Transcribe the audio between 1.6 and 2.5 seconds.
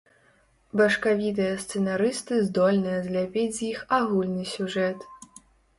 сцэнарысты